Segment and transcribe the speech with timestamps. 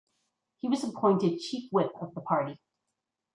[0.57, 2.59] He was appointed chief whip of the party.